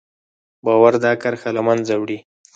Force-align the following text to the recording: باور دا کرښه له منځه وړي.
باور 0.65 0.93
دا 1.05 1.11
کرښه 1.21 1.49
له 1.57 1.61
منځه 1.67 1.93
وړي. 2.01 2.19